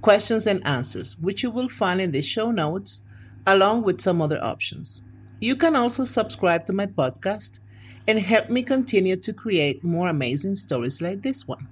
questions 0.00 0.46
and 0.46 0.66
answers, 0.66 1.18
which 1.18 1.42
you 1.42 1.50
will 1.50 1.68
find 1.68 2.00
in 2.00 2.12
the 2.12 2.22
show 2.22 2.50
notes, 2.50 3.02
along 3.46 3.82
with 3.82 4.00
some 4.00 4.20
other 4.22 4.42
options. 4.42 5.04
You 5.40 5.56
can 5.56 5.76
also 5.76 6.04
subscribe 6.04 6.64
to 6.66 6.72
my 6.72 6.86
podcast 6.86 7.60
and 8.08 8.18
help 8.18 8.48
me 8.48 8.62
continue 8.62 9.16
to 9.16 9.32
create 9.32 9.84
more 9.84 10.08
amazing 10.08 10.54
stories 10.54 11.02
like 11.02 11.22
this 11.22 11.46
one. 11.46 11.68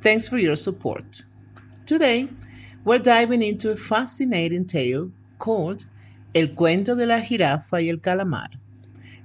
Thanks 0.00 0.28
for 0.28 0.36
your 0.36 0.56
support. 0.56 1.22
Today, 1.86 2.28
we're 2.84 2.98
diving 2.98 3.42
into 3.42 3.70
a 3.70 3.76
fascinating 3.76 4.66
tale 4.66 5.10
called 5.38 5.86
El 6.34 6.48
cuento 6.48 6.94
de 6.94 7.06
la 7.06 7.20
jirafa 7.20 7.82
y 7.82 7.88
el 7.88 7.98
calamar, 8.00 8.48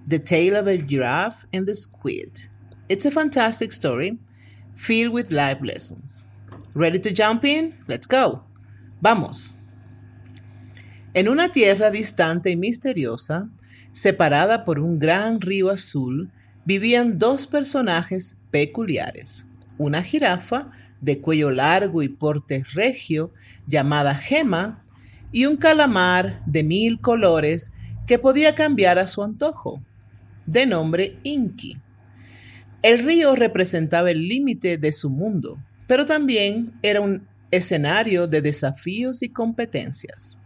the 0.07 0.19
tale 0.19 0.55
of 0.55 0.67
a 0.67 0.77
giraffe 0.77 1.45
and 1.51 1.67
the 1.67 1.75
squid. 1.75 2.47
It's 2.87 3.05
a 3.05 3.11
fantastic 3.11 3.71
story 3.73 4.19
filled 4.75 5.13
with 5.13 5.31
life 5.31 5.59
lessons. 5.61 6.28
Ready 6.75 6.99
to 6.99 7.09
jump 7.09 7.45
in? 7.45 7.75
Let's 7.87 8.07
go. 8.07 8.43
Vamos. 9.01 9.55
En 11.13 11.27
una 11.27 11.49
tierra 11.49 11.89
distante 11.89 12.51
y 12.51 12.55
misteriosa, 12.55 13.49
separada 13.91 14.65
por 14.65 14.79
un 14.79 14.99
gran 14.99 15.41
río 15.41 15.71
azul, 15.71 16.31
vivían 16.65 17.17
dos 17.17 17.47
personajes 17.47 18.37
peculiares. 18.51 19.47
Una 19.79 20.03
jirafa 20.03 20.71
de 21.01 21.19
cuello 21.19 21.49
largo 21.49 22.03
y 22.03 22.09
porte 22.09 22.63
regio 22.73 23.33
llamada 23.65 24.13
Gema 24.13 24.85
y 25.31 25.45
un 25.45 25.57
calamar 25.57 26.43
de 26.45 26.63
mil 26.63 26.99
colores 27.01 27.73
que 28.05 28.19
podía 28.19 28.53
cambiar 28.53 28.99
a 28.99 29.07
su 29.07 29.23
antojo, 29.23 29.81
de 30.45 30.67
nombre 30.67 31.17
Inky. 31.23 31.77
El 32.81 32.99
río 32.99 33.35
representaba 33.35 34.11
el 34.11 34.27
límite 34.27 34.77
de 34.77 34.91
su 34.91 35.09
mundo, 35.09 35.59
pero 35.89 36.05
también 36.05 36.71
era 36.83 37.01
un 37.01 37.27
escenario 37.49 38.27
de 38.27 38.43
desafíos 38.43 39.23
y 39.23 39.29
competencias. 39.29 40.37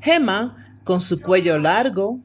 Gemma, 0.00 0.78
con 0.82 1.02
su 1.02 1.20
cuello 1.20 1.58
largo, 1.58 2.18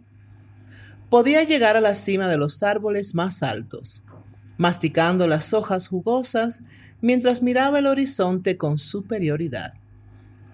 podía 1.10 1.44
llegar 1.44 1.76
a 1.76 1.82
la 1.82 1.94
cima 1.94 2.30
de 2.30 2.38
los 2.38 2.64
árboles 2.64 3.14
más 3.14 3.44
altos, 3.44 4.06
masticando 4.58 5.28
las 5.28 5.54
hojas 5.54 5.90
jugosas 5.90 6.64
mientras 7.02 7.44
miraba 7.44 7.80
el 7.80 7.86
horizonte 7.86 8.56
con 8.56 8.78
superioridad. 8.78 9.74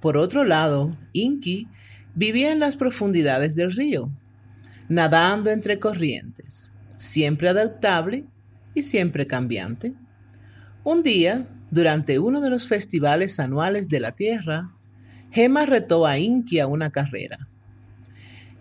Por 0.02 0.18
otro 0.18 0.46
lado, 0.46 0.98
Inky 1.12 1.68
vivía 2.16 2.52
en 2.52 2.60
las 2.60 2.76
profundidades 2.76 3.56
del 3.56 3.72
río, 3.72 4.10
nadando 4.90 5.52
entre 5.52 5.78
corrientes, 5.78 6.74
siempre 6.98 7.50
adaptable 7.50 8.26
y 8.74 8.82
siempre 8.82 9.28
cambiante. 9.28 9.94
Un 10.84 11.04
día, 11.04 11.48
durante 11.74 12.20
uno 12.20 12.40
de 12.40 12.52
los 12.52 12.68
festivales 12.68 13.40
anuales 13.40 13.90
de 13.90 14.00
la 14.00 14.12
Tierra, 14.12 14.72
Gemma 15.32 15.66
retó 15.66 16.06
a 16.06 16.20
Inky 16.20 16.60
a 16.60 16.68
una 16.68 16.92
carrera. 16.92 17.48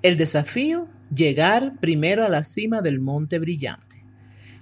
El 0.01 0.17
desafío, 0.17 0.89
llegar 1.15 1.79
primero 1.79 2.25
a 2.25 2.31
la 2.31 2.43
cima 2.43 2.81
del 2.81 3.01
Monte 3.01 3.39
Brillante, 3.39 4.03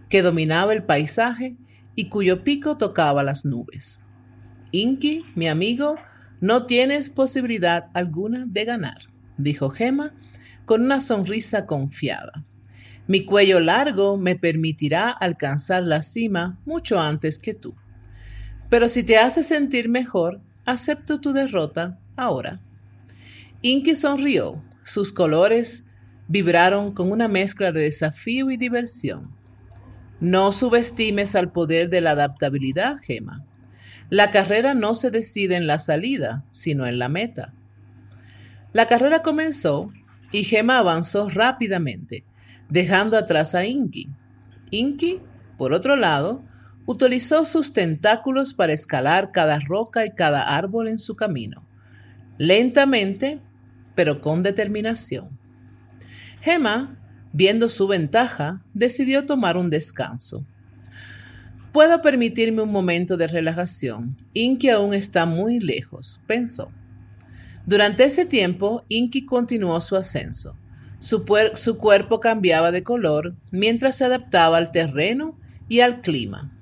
que 0.09 0.23
dominaba 0.23 0.73
el 0.73 0.83
paisaje 0.83 1.57
y 1.95 2.09
cuyo 2.09 2.43
pico 2.43 2.77
tocaba 2.77 3.23
las 3.23 3.45
nubes. 3.45 4.03
Inky, 4.73 5.23
mi 5.37 5.47
amigo, 5.47 5.95
no 6.41 6.67
tienes 6.67 7.09
posibilidad 7.09 7.87
alguna 7.95 8.47
de 8.47 8.65
ganar, 8.65 8.99
dijo 9.39 9.71
Gemma 9.71 10.13
con 10.65 10.83
una 10.83 10.99
sonrisa 10.99 11.67
confiada. 11.67 12.45
Mi 13.07 13.25
cuello 13.25 13.61
largo 13.61 14.17
me 14.17 14.35
permitirá 14.35 15.09
alcanzar 15.09 15.85
la 15.85 16.03
cima 16.03 16.59
mucho 16.65 16.99
antes 16.99 17.39
que 17.39 17.55
tú. 17.55 17.77
Pero 18.71 18.89
si 18.89 19.03
te 19.03 19.19
hace 19.19 19.43
sentir 19.43 19.89
mejor, 19.89 20.41
acepto 20.65 21.21
tu 21.21 21.33
derrota 21.33 21.99
ahora. 22.17 22.61
Inky 23.61 23.95
sonrió. 23.95 24.65
Sus 24.85 25.13
colores 25.13 25.89
vibraron 26.29 26.95
con 26.95 27.13
una 27.13 27.29
mezcla 27.29 27.73
de 27.73 27.83
desafío 27.83 28.51
y 28.51 28.57
diversión. 28.57 29.37
No 30.21 30.53
subestimes 30.53 31.35
al 31.35 31.53
poder 31.53 31.91
de 31.91 32.01
la 32.01 32.13
adaptabilidad, 32.13 32.99
Gema. 33.03 33.45
La 34.09 34.31
carrera 34.31 34.75
no 34.75 34.95
se 34.95 35.11
decide 35.11 35.57
en 35.57 35.67
la 35.67 35.79
salida, 35.79 36.45
sino 36.51 36.87
en 36.87 36.99
la 36.99 37.09
meta. 37.09 37.55
La 38.73 38.87
carrera 38.87 39.23
comenzó 39.23 39.89
y 40.31 40.45
Gema 40.45 40.79
avanzó 40.79 41.29
rápidamente, 41.29 42.25
dejando 42.69 43.19
atrás 43.19 43.55
a 43.55 43.65
Inky. 43.65 44.09
Inky, 44.71 45.21
por 45.59 45.73
otro 45.73 45.97
lado, 45.97 46.45
utilizó 46.87 47.45
sus 47.45 47.73
tentáculos 47.73 48.55
para 48.55 48.73
escalar 48.73 49.33
cada 49.33 49.59
roca 49.61 50.05
y 50.07 50.11
cada 50.11 50.57
árbol 50.57 50.89
en 50.89 50.99
su 50.99 51.17
camino, 51.17 51.67
lentamente, 52.39 53.41
pero 53.95 54.21
con 54.21 54.43
determinación. 54.43 55.39
Gemma, 56.41 56.99
viendo 57.33 57.69
su 57.69 57.87
ventaja, 57.87 58.63
decidió 58.73 59.27
tomar 59.27 59.57
un 59.57 59.71
descanso. 59.71 60.45
Puedo 61.73 62.03
permitirme 62.03 62.63
un 62.63 62.73
momento 62.73 63.17
de 63.17 63.29
relajación. 63.29 64.17
Inky 64.33 64.71
aún 64.71 64.95
está 64.95 65.27
muy 65.27 65.61
lejos, 65.61 66.21
pensó. 66.27 66.73
Durante 67.67 68.05
ese 68.05 68.27
tiempo, 68.27 68.85
Inky 68.89 69.25
continuó 69.25 69.81
su 69.81 69.95
ascenso. 69.95 70.57
Su, 70.99 71.25
su, 71.55 71.79
cuerpo 71.79 72.21
cambiaba 72.21 72.73
de 72.73 72.83
color 72.83 73.37
mientras 73.51 73.97
se 73.97 74.05
adaptaba 74.05 74.59
al 74.59 74.71
terreno 74.71 75.39
y 75.69 75.81
al 75.81 76.01
clima. 76.01 76.53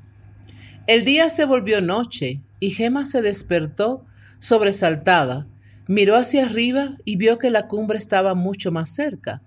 El 0.89 1.05
día 1.05 1.29
se 1.29 1.45
volvió 1.45 1.83
noche 1.83 2.41
y 2.61 2.71
Gemma 2.71 3.05
se 3.05 3.21
despertó 3.21 4.07
sobresaltada. 4.39 5.47
Miró 5.87 6.17
hacia 6.17 6.47
arriba 6.47 6.97
y 7.05 7.17
vio 7.17 7.37
que 7.37 7.51
la 7.51 7.69
cumbre 7.69 7.99
estaba 7.99 8.35
mucho 8.35 8.73
más 8.73 8.89
cerca. 8.89 9.43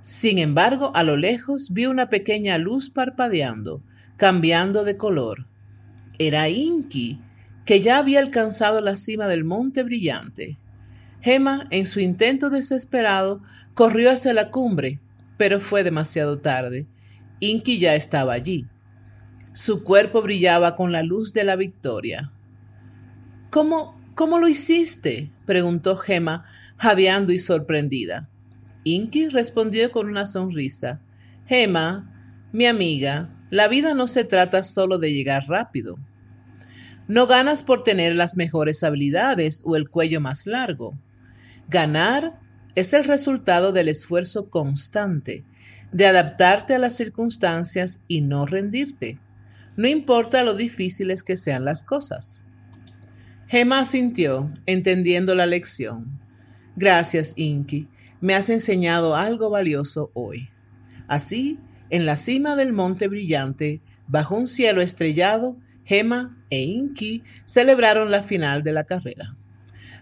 Sin 0.00 0.38
embargo, 0.38 0.90
a 0.96 1.04
lo 1.04 1.16
lejos 1.16 1.72
vio 1.72 1.88
una 1.88 2.10
pequeña 2.10 2.58
luz 2.58 2.90
parpadeando, 2.90 3.80
cambiando 4.16 4.82
de 4.82 4.96
color. 4.96 5.46
Era 6.18 6.48
Inky, 6.48 7.20
que 7.64 7.80
ya 7.80 7.98
había 7.98 8.18
alcanzado 8.18 8.80
la 8.80 8.96
cima 8.96 9.28
del 9.28 9.44
monte 9.44 9.84
brillante. 9.84 10.58
Gemma, 11.20 11.68
en 11.70 11.86
su 11.86 12.00
intento 12.00 12.50
desesperado, 12.50 13.40
corrió 13.74 14.10
hacia 14.10 14.34
la 14.34 14.50
cumbre, 14.50 14.98
pero 15.36 15.60
fue 15.60 15.84
demasiado 15.84 16.38
tarde. 16.38 16.88
Inky 17.38 17.78
ya 17.78 17.94
estaba 17.94 18.32
allí. 18.32 18.66
Su 19.54 19.84
cuerpo 19.84 20.22
brillaba 20.22 20.76
con 20.76 20.92
la 20.92 21.02
luz 21.02 21.34
de 21.34 21.44
la 21.44 21.56
victoria. 21.56 22.32
¿Cómo, 23.50 24.00
cómo 24.14 24.38
lo 24.38 24.48
hiciste? 24.48 25.30
preguntó 25.44 25.96
Gemma, 25.96 26.46
jadeando 26.78 27.32
y 27.32 27.38
sorprendida. 27.38 28.30
Inky 28.84 29.28
respondió 29.28 29.92
con 29.92 30.08
una 30.08 30.24
sonrisa. 30.24 31.02
Gemma, 31.46 32.48
mi 32.50 32.64
amiga, 32.64 33.28
la 33.50 33.68
vida 33.68 33.92
no 33.92 34.06
se 34.06 34.24
trata 34.24 34.62
solo 34.62 34.96
de 34.96 35.12
llegar 35.12 35.46
rápido. 35.48 35.98
No 37.06 37.26
ganas 37.26 37.62
por 37.62 37.84
tener 37.84 38.16
las 38.16 38.38
mejores 38.38 38.82
habilidades 38.82 39.64
o 39.66 39.76
el 39.76 39.90
cuello 39.90 40.22
más 40.22 40.46
largo. 40.46 40.96
Ganar 41.68 42.40
es 42.74 42.94
el 42.94 43.04
resultado 43.04 43.72
del 43.72 43.88
esfuerzo 43.88 44.48
constante, 44.48 45.44
de 45.92 46.06
adaptarte 46.06 46.74
a 46.74 46.78
las 46.78 46.96
circunstancias 46.96 48.02
y 48.08 48.22
no 48.22 48.46
rendirte 48.46 49.18
no 49.76 49.88
importa 49.88 50.44
lo 50.44 50.54
difíciles 50.54 51.22
que 51.22 51.36
sean 51.36 51.64
las 51.64 51.82
cosas. 51.82 52.44
Gemma 53.48 53.84
sintió, 53.84 54.52
entendiendo 54.66 55.34
la 55.34 55.46
lección. 55.46 56.20
Gracias, 56.76 57.34
Inky. 57.36 57.88
Me 58.20 58.34
has 58.34 58.50
enseñado 58.50 59.16
algo 59.16 59.50
valioso 59.50 60.10
hoy. 60.14 60.48
Así, 61.08 61.58
en 61.90 62.06
la 62.06 62.16
cima 62.16 62.56
del 62.56 62.72
monte 62.72 63.08
brillante, 63.08 63.80
bajo 64.06 64.36
un 64.36 64.46
cielo 64.46 64.80
estrellado, 64.80 65.56
Gemma 65.84 66.38
e 66.50 66.62
Inky 66.62 67.22
celebraron 67.44 68.10
la 68.10 68.22
final 68.22 68.62
de 68.62 68.72
la 68.72 68.84
carrera. 68.84 69.36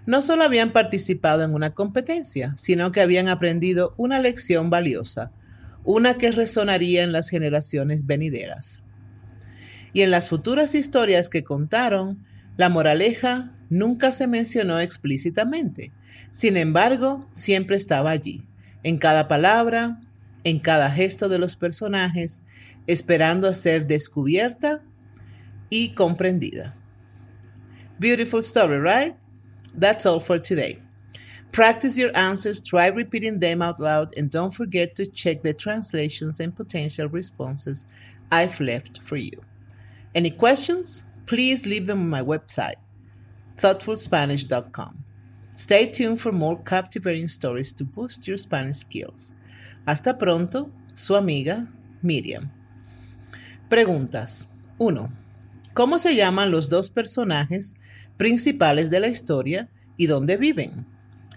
No 0.06 0.20
solo 0.20 0.44
habían 0.44 0.70
participado 0.70 1.44
en 1.44 1.54
una 1.54 1.70
competencia, 1.70 2.54
sino 2.56 2.92
que 2.92 3.00
habían 3.00 3.28
aprendido 3.28 3.94
una 3.96 4.20
lección 4.20 4.70
valiosa, 4.70 5.32
una 5.84 6.14
que 6.18 6.30
resonaría 6.30 7.02
en 7.02 7.12
las 7.12 7.30
generaciones 7.30 8.06
venideras 8.06 8.84
y 9.92 10.02
en 10.02 10.10
las 10.10 10.28
futuras 10.28 10.74
historias 10.74 11.28
que 11.28 11.44
contaron, 11.44 12.24
la 12.56 12.68
moraleja 12.68 13.52
nunca 13.68 14.12
se 14.12 14.26
mencionó 14.26 14.80
explícitamente. 14.80 15.92
Sin 16.30 16.56
embargo, 16.56 17.28
siempre 17.32 17.76
estaba 17.76 18.10
allí, 18.10 18.46
en 18.82 18.98
cada 18.98 19.28
palabra, 19.28 20.00
en 20.44 20.58
cada 20.58 20.90
gesto 20.90 21.28
de 21.28 21.38
los 21.38 21.56
personajes, 21.56 22.42
esperando 22.86 23.48
a 23.48 23.54
ser 23.54 23.86
descubierta 23.86 24.82
y 25.68 25.90
comprendida. 25.90 26.74
Beautiful 27.98 28.40
story, 28.40 28.78
right? 28.78 29.14
That's 29.78 30.06
all 30.06 30.20
for 30.20 30.40
today. 30.40 30.78
Practice 31.52 31.98
your 31.98 32.16
answers, 32.16 32.62
try 32.62 32.86
repeating 32.88 33.40
them 33.40 33.60
out 33.60 33.80
loud, 33.80 34.16
and 34.16 34.30
don't 34.30 34.54
forget 34.54 34.94
to 34.96 35.06
check 35.06 35.42
the 35.42 35.52
translations 35.52 36.40
and 36.40 36.54
potential 36.54 37.08
responses 37.08 37.86
I've 38.30 38.60
left 38.60 39.02
for 39.02 39.16
you. 39.16 39.42
Any 40.14 40.30
questions? 40.30 41.04
Please 41.26 41.66
leave 41.66 41.86
them 41.86 42.00
on 42.00 42.08
my 42.10 42.22
website, 42.22 42.76
thoughtfulspanish.com. 43.56 45.04
Stay 45.56 45.86
tuned 45.86 46.20
for 46.20 46.32
more 46.32 46.58
captivating 46.64 47.28
stories 47.28 47.72
to 47.74 47.84
boost 47.84 48.26
your 48.26 48.38
Spanish 48.38 48.78
skills. 48.78 49.34
Hasta 49.86 50.18
pronto, 50.18 50.70
su 50.94 51.14
amiga 51.14 51.68
Miriam. 52.02 52.50
Preguntas. 53.68 54.56
1. 54.78 55.12
¿Cómo 55.74 55.98
se 55.98 56.16
llaman 56.16 56.50
los 56.50 56.68
dos 56.68 56.90
personajes 56.90 57.76
principales 58.16 58.90
de 58.90 59.00
la 59.00 59.08
historia 59.08 59.68
y 59.96 60.06
dónde 60.06 60.36
viven? 60.36 60.86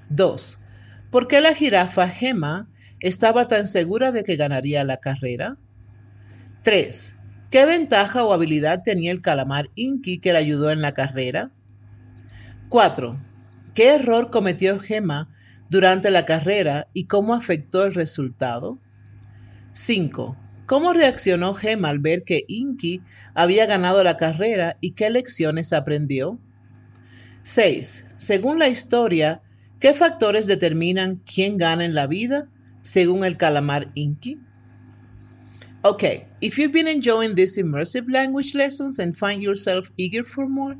2. 0.09 0.63
¿Por 1.11 1.27
qué 1.27 1.41
la 1.41 1.53
jirafa 1.53 2.07
Gemma 2.07 2.69
estaba 3.01 3.47
tan 3.47 3.67
segura 3.67 4.11
de 4.11 4.23
que 4.23 4.37
ganaría 4.37 4.83
la 4.83 4.97
carrera? 4.97 5.57
3. 6.63 7.19
¿Qué 7.53 7.67
ventaja 7.67 8.23
o 8.23 8.33
habilidad 8.33 8.81
tenía 8.81 9.11
el 9.11 9.21
calamar 9.21 9.69
Inky 9.75 10.17
que 10.17 10.33
le 10.33 10.39
ayudó 10.39 10.71
en 10.71 10.81
la 10.81 10.95
carrera? 10.95 11.51
4. 12.69 13.15
¿Qué 13.75 13.93
error 13.93 14.31
cometió 14.31 14.79
Gemma 14.79 15.29
durante 15.69 16.09
la 16.09 16.25
carrera 16.25 16.87
y 16.93 17.03
cómo 17.03 17.35
afectó 17.35 17.85
el 17.85 17.93
resultado? 17.93 18.79
5. 19.73 20.35
¿Cómo 20.65 20.93
reaccionó 20.93 21.53
Gemma 21.53 21.89
al 21.89 21.99
ver 21.99 22.23
que 22.23 22.43
Inky 22.47 23.03
había 23.35 23.67
ganado 23.67 24.03
la 24.03 24.17
carrera 24.17 24.77
y 24.81 24.93
qué 24.93 25.11
lecciones 25.11 25.73
aprendió? 25.73 26.39
6. 27.43 28.13
Según 28.17 28.57
la 28.57 28.69
historia, 28.69 29.43
¿Qué 29.79 29.93
factores 29.93 30.47
determinan 30.47 31.17
quién 31.17 31.57
gana 31.57 31.85
en 31.85 31.93
la 31.93 32.07
vida 32.07 32.47
según 32.81 33.23
el 33.23 33.37
calamar 33.37 33.91
Inky? 33.93 34.39
Okay, 35.85 36.27
if 36.41 36.57
you've 36.57 36.71
been 36.71 36.87
enjoying 36.87 37.35
these 37.35 37.57
immersive 37.57 38.09
language 38.09 38.55
lessons 38.55 38.99
and 38.99 39.17
find 39.17 39.43
yourself 39.43 39.91
eager 39.97 40.23
for 40.23 40.47
more, 40.47 40.77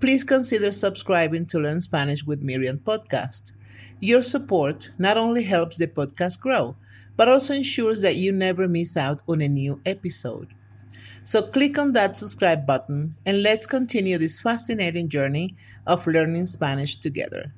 please 0.00 0.24
consider 0.24 0.72
subscribing 0.72 1.44
to 1.44 1.58
Learn 1.58 1.82
Spanish 1.82 2.24
with 2.24 2.40
Miriam 2.40 2.78
podcast. 2.78 3.52
Your 4.00 4.22
support 4.22 4.88
not 4.96 5.18
only 5.18 5.42
helps 5.42 5.76
the 5.76 5.86
podcast 5.86 6.40
grow, 6.40 6.76
but 7.14 7.28
also 7.28 7.52
ensures 7.52 8.00
that 8.00 8.16
you 8.16 8.32
never 8.32 8.66
miss 8.66 8.96
out 8.96 9.22
on 9.28 9.42
a 9.42 9.48
new 9.48 9.82
episode. 9.84 10.54
So 11.24 11.42
click 11.42 11.76
on 11.76 11.92
that 11.92 12.16
subscribe 12.16 12.64
button 12.64 13.16
and 13.26 13.42
let's 13.42 13.66
continue 13.66 14.16
this 14.16 14.40
fascinating 14.40 15.10
journey 15.10 15.56
of 15.86 16.06
learning 16.06 16.46
Spanish 16.46 16.96
together. 16.96 17.52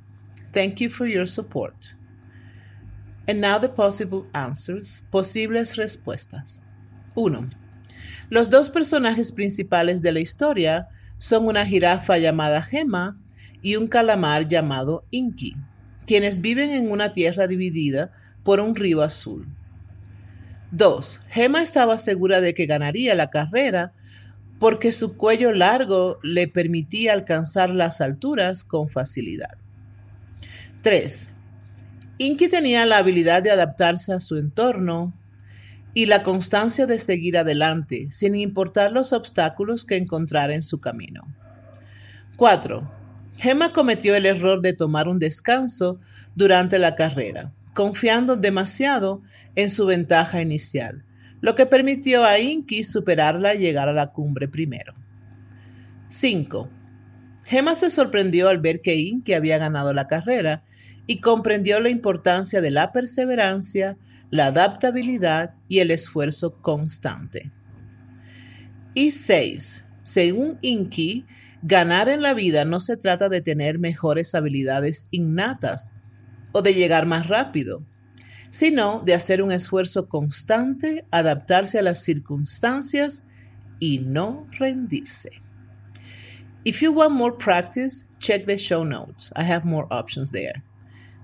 Thank 0.53 0.81
you 0.81 0.91
for 0.91 1.07
your 1.07 1.27
support. 1.27 1.95
And 3.29 3.41
now 3.41 3.59
the 3.59 3.69
possible 3.69 4.27
answers, 4.35 5.03
posibles 5.13 5.77
respuestas. 5.77 6.63
1. 7.15 7.51
Los 8.29 8.51
dos 8.51 8.71
personajes 8.71 9.33
principales 9.33 10.03
de 10.03 10.13
la 10.13 10.21
historia 10.21 10.89
son 11.19 11.47
una 11.47 11.67
jirafa 11.67 12.19
llamada 12.19 12.63
Gemma 12.63 13.19
y 13.63 13.77
un 13.77 13.89
calamar 13.89 14.47
llamado 14.47 15.05
Inky, 15.11 15.57
quienes 16.07 16.41
viven 16.41 16.71
en 16.71 16.91
una 16.91 17.13
tierra 17.13 17.47
dividida 17.47 18.13
por 18.43 18.61
un 18.61 18.75
río 18.75 19.03
azul. 19.03 19.47
2. 20.73 21.25
Gemma 21.29 21.63
estaba 21.63 21.99
segura 21.99 22.41
de 22.41 22.55
que 22.55 22.67
ganaría 22.67 23.15
la 23.15 23.31
carrera 23.31 23.93
porque 24.61 24.93
su 24.93 25.17
cuello 25.17 25.53
largo 25.53 26.19
le 26.23 26.47
permitía 26.47 27.15
alcanzar 27.15 27.71
las 27.71 28.01
alturas 28.01 28.63
con 28.63 28.89
facilidad. 28.89 29.57
3. 30.83 31.35
Inky 32.19 32.49
tenía 32.49 32.87
la 32.87 32.99
habilidad 32.99 33.43
de 33.43 33.51
adaptarse 33.51 34.13
a 34.13 34.21
su 34.21 34.37
entorno 34.37 35.15
y 35.95 36.07
la 36.07 36.23
constancia 36.23 36.87
de 36.87 36.99
seguir 36.99 37.37
adelante, 37.37 38.09
sin 38.11 38.35
importar 38.35 38.93
los 38.93 39.13
obstáculos 39.13 39.85
que 39.85 39.97
encontrara 39.97 40.55
en 40.55 40.63
su 40.63 40.81
camino. 40.81 41.27
4. 42.37 42.91
Gemma 43.37 43.73
cometió 43.73 44.15
el 44.15 44.27
error 44.27 44.61
de 44.63 44.73
tomar 44.73 45.09
un 45.09 45.19
descanso 45.19 46.01
durante 46.35 46.79
la 46.79 46.95
carrera, 46.95 47.53
confiando 47.75 48.37
demasiado 48.37 49.23
en 49.57 49.71
su 49.71 49.87
ventaja 49.87 50.41
inicial, 50.41 51.05
lo 51.41 51.55
que 51.55 51.67
permitió 51.67 52.25
a 52.25 52.39
Inky 52.39 52.85
superarla 52.85 53.55
y 53.55 53.59
llegar 53.59 53.89
a 53.89 53.93
la 53.93 54.13
cumbre 54.13 54.47
primero. 54.47 54.95
5. 56.09 56.69
Gemma 57.45 57.75
se 57.75 57.91
sorprendió 57.91 58.49
al 58.49 58.59
ver 58.59 58.81
que 58.81 58.97
Inky 58.97 59.33
había 59.33 59.59
ganado 59.59 59.93
la 59.93 60.07
carrera 60.07 60.63
y 61.11 61.19
comprendió 61.19 61.81
la 61.81 61.89
importancia 61.89 62.61
de 62.61 62.71
la 62.71 62.93
perseverancia, 62.93 63.99
la 64.31 64.47
adaptabilidad 64.47 65.57
y 65.67 65.81
el 65.81 65.91
esfuerzo 65.91 66.63
constante. 66.63 67.51
Y 68.95 69.11
6. 69.11 69.87
Según 70.05 70.59
Inky, 70.61 71.27
ganar 71.63 72.09
en 72.09 72.23
la 72.23 72.33
vida 72.33 72.65
no 72.65 72.79
se 72.79 72.97
trata 72.97 73.29
de 73.29 73.41
tener 73.41 73.81
mejores 73.81 74.37
habilidades 74.37 75.09
innatas 75.11 75.95
o 76.53 76.63
de 76.63 76.75
llegar 76.75 77.07
más 77.07 77.27
rápido, 77.27 77.85
sino 78.51 79.01
de 79.01 79.15
hacer 79.15 79.43
un 79.43 79.51
esfuerzo 79.51 80.09
constante, 80.09 81.07
adaptarse 81.11 81.81
a 81.81 81.83
las 81.83 82.05
circunstancias 82.05 83.27
y 83.81 83.99
no 83.99 84.47
rendirse. 84.53 85.43
If 86.63 86.81
you 86.83 86.93
want 86.93 87.15
more 87.15 87.37
practice, 87.37 88.05
check 88.21 88.47
the 88.47 88.57
show 88.57 88.85
notes. 88.85 89.33
I 89.35 89.43
have 89.43 89.67
more 89.67 89.89
options 89.91 90.31
there. 90.31 90.63